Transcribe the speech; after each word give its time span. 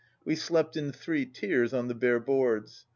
We 0.25 0.35
slept 0.35 0.75
in 0.75 0.91
three 0.91 1.27
tiers 1.27 1.75
on 1.75 1.87
the 1.87 1.93
bare 1.93 2.19
boards. 2.19 2.87